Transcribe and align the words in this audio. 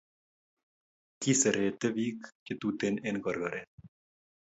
Kiserete 1.21 1.87
pik 1.95 2.19
che 2.45 2.53
tuten 2.59 2.95
enkorkoret 3.09 3.69